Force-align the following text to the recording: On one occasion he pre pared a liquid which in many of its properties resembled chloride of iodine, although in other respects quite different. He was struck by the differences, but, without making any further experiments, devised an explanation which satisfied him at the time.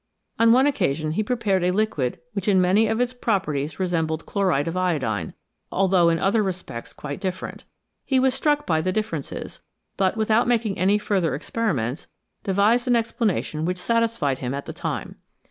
On 0.39 0.51
one 0.51 0.65
occasion 0.65 1.11
he 1.11 1.21
pre 1.23 1.35
pared 1.35 1.63
a 1.63 1.69
liquid 1.69 2.17
which 2.33 2.47
in 2.47 2.59
many 2.59 2.87
of 2.87 2.99
its 2.99 3.13
properties 3.13 3.79
resembled 3.79 4.25
chloride 4.25 4.67
of 4.67 4.75
iodine, 4.75 5.35
although 5.71 6.09
in 6.09 6.17
other 6.17 6.41
respects 6.41 6.91
quite 6.91 7.21
different. 7.21 7.65
He 8.03 8.19
was 8.19 8.33
struck 8.33 8.65
by 8.65 8.81
the 8.81 8.91
differences, 8.91 9.61
but, 9.97 10.17
without 10.17 10.47
making 10.47 10.79
any 10.79 10.97
further 10.97 11.35
experiments, 11.35 12.07
devised 12.43 12.87
an 12.87 12.95
explanation 12.95 13.63
which 13.63 13.77
satisfied 13.77 14.39
him 14.39 14.55
at 14.55 14.65
the 14.65 14.73
time. 14.73 15.17